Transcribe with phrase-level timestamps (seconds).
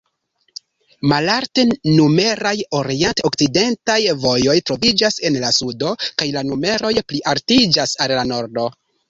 [1.09, 5.93] Malalt-numeraj orient-okcidentaj vojoj troviĝas en la sudo,
[6.23, 8.69] kaj la numeroj plialtiĝas al la nordo.